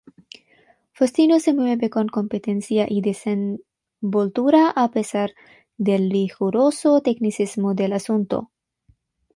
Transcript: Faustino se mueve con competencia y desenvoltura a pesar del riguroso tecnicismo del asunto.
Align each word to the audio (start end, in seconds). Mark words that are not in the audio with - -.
Faustino 0.93 1.39
se 1.39 1.53
mueve 1.53 1.91
con 1.91 2.07
competencia 2.09 2.87
y 2.89 3.01
desenvoltura 3.01 4.71
a 4.71 4.89
pesar 4.89 5.29
del 5.77 6.09
riguroso 6.09 7.01
tecnicismo 7.01 7.75
del 7.75 7.93
asunto. 7.93 8.49